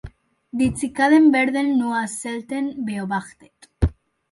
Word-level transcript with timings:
Die 0.49 0.73
Zikaden 0.73 1.31
werden 1.31 1.77
nur 1.77 2.07
selten 2.07 2.83
beobachtet. 2.85 3.53